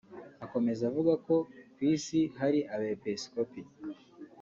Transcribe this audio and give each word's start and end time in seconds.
Akomeza 0.45 0.81
avuga 0.89 1.13
ko 1.25 1.35
ku 1.73 1.79
isi 1.93 2.19
hari 2.39 2.59
abepesikopi 2.75 3.61